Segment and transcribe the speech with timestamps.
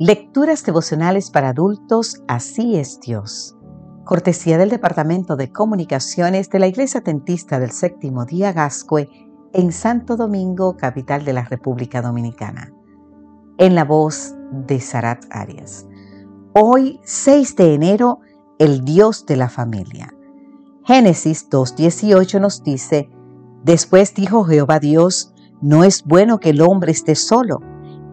[0.00, 3.56] Lecturas devocionales para adultos, así es Dios.
[4.04, 9.08] Cortesía del Departamento de Comunicaciones de la Iglesia Tentista del Séptimo Día Gascue
[9.52, 12.72] en Santo Domingo, capital de la República Dominicana.
[13.56, 15.86] En la voz de Sarat Arias.
[16.54, 18.18] Hoy, 6 de enero,
[18.58, 20.12] el Dios de la familia.
[20.82, 23.10] Génesis 2.18 nos dice,
[23.62, 25.32] Después dijo Jehová Dios,
[25.62, 27.60] no es bueno que el hombre esté solo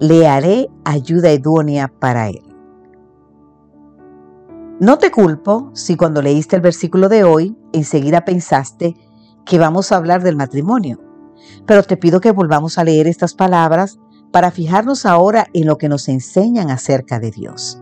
[0.01, 2.41] le haré ayuda idónea para él.
[4.79, 8.95] No te culpo si cuando leíste el versículo de hoy enseguida pensaste
[9.45, 10.99] que vamos a hablar del matrimonio,
[11.67, 13.99] pero te pido que volvamos a leer estas palabras
[14.31, 17.79] para fijarnos ahora en lo que nos enseñan acerca de Dios.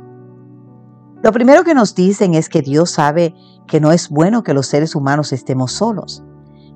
[1.24, 3.34] Lo primero que nos dicen es que Dios sabe
[3.66, 6.22] que no es bueno que los seres humanos estemos solos.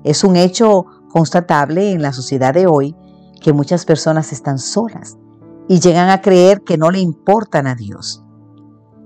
[0.04, 2.96] Es un hecho constatable en la sociedad de hoy
[3.42, 5.18] que muchas personas están solas
[5.68, 8.24] y llegan a creer que no le importan a Dios.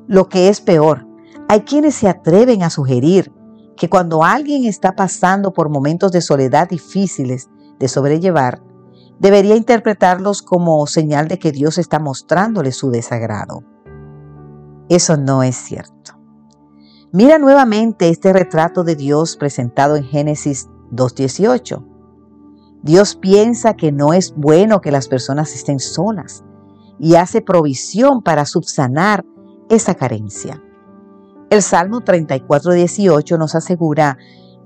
[0.06, 1.06] Lo que es peor,
[1.48, 3.33] hay quienes se atreven a sugerir
[3.77, 8.61] que cuando alguien está pasando por momentos de soledad difíciles de sobrellevar,
[9.20, 13.62] debería interpretarlos como señal de que Dios está mostrándole su desagrado.
[14.89, 16.19] Eso no es cierto.
[17.12, 21.84] Mira nuevamente este retrato de Dios presentado en Génesis 2.18.
[22.83, 26.45] Dios piensa que no es bueno que las personas estén solas
[26.99, 29.25] y hace provisión para subsanar
[29.69, 30.63] esa carencia.
[31.51, 34.19] El Salmo 34, 18 nos asegura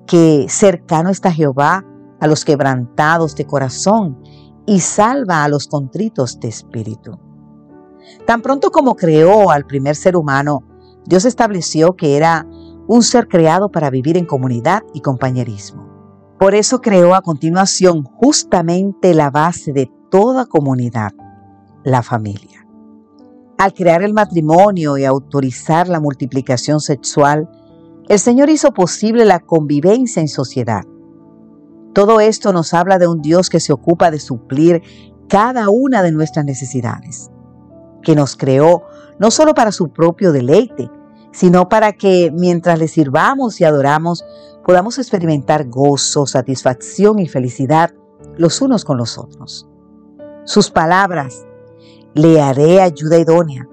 [0.06, 1.84] que cercano está Jehová
[2.20, 4.18] a los quebrantados de corazón
[4.66, 7.18] y salva a los contritos de espíritu.
[8.26, 10.62] Tan pronto como creó al primer ser humano,
[11.04, 12.46] Dios estableció que era
[12.86, 15.88] un ser creado para vivir en comunidad y compañerismo.
[16.38, 21.12] Por eso creó a continuación justamente la base de toda comunidad,
[21.84, 22.66] la familia.
[23.58, 27.48] Al crear el matrimonio y autorizar la multiplicación sexual,
[28.08, 30.82] el Señor hizo posible la convivencia en sociedad.
[31.94, 34.82] Todo esto nos habla de un Dios que se ocupa de suplir
[35.28, 37.30] cada una de nuestras necesidades,
[38.02, 38.82] que nos creó
[39.18, 40.90] no solo para su propio deleite,
[41.32, 44.24] sino para que mientras le sirvamos y adoramos
[44.64, 47.94] podamos experimentar gozo, satisfacción y felicidad
[48.36, 49.68] los unos con los otros.
[50.44, 51.46] Sus palabras,
[52.14, 53.68] le haré ayuda idónea.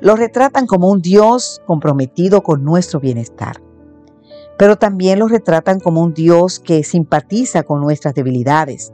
[0.00, 3.62] Lo retratan como un Dios comprometido con nuestro bienestar,
[4.58, 8.92] pero también lo retratan como un Dios que simpatiza con nuestras debilidades,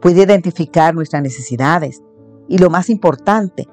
[0.00, 2.02] puede identificar nuestras necesidades
[2.48, 3.68] y lo más importante,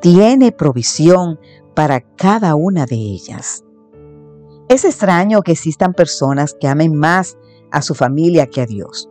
[0.00, 1.38] tiene provisión
[1.74, 3.64] para cada una de ellas.
[4.68, 7.38] Es extraño que existan personas que amen más
[7.70, 9.08] a su familia que a Dios,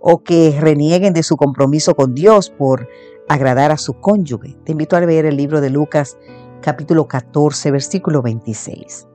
[0.00, 2.88] o que renieguen de su compromiso con Dios por
[3.30, 4.56] agradar a su cónyuge.
[4.64, 6.18] Te invito a leer el libro de Lucas
[6.62, 9.06] capítulo 14 versículo 26.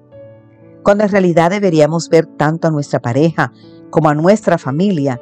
[0.84, 3.52] Cuando en realidad deberíamos ver tanto a nuestra pareja
[3.90, 5.22] como a nuestra familia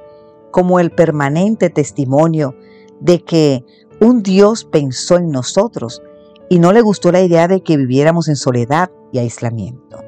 [0.51, 2.55] como el permanente testimonio
[2.99, 3.65] de que
[3.99, 6.03] un Dios pensó en nosotros
[6.47, 10.03] y no le gustó la idea de que viviéramos en soledad y aislamiento.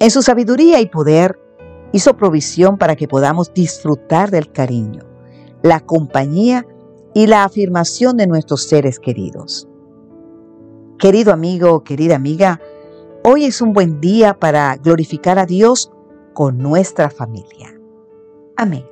[0.00, 1.38] En su sabiduría y poder
[1.92, 5.04] hizo provisión para que podamos disfrutar del cariño,
[5.62, 6.66] la compañía
[7.14, 9.68] y la afirmación de nuestros seres queridos.
[10.98, 12.60] Querido amigo, querida amiga,
[13.24, 15.90] hoy es un buen día para glorificar a Dios
[16.32, 17.78] con nuestra familia.
[18.56, 18.91] Amén.